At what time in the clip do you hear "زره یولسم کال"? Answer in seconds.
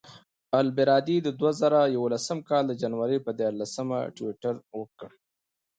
1.61-2.63